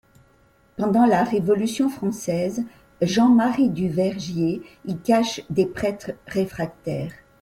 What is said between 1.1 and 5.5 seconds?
Révolution française, Jean-Marie du Vergier y cache